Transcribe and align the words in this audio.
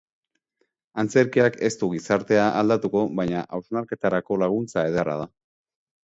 Antzerkiak 1.01 1.57
ez 1.67 1.69
du 1.81 1.89
gizartea 1.91 2.45
aldatuko, 2.61 3.03
baina 3.19 3.43
hausnarketarako 3.57 4.39
laguntza 4.45 4.87
ederra 4.93 5.19
da. 5.21 5.29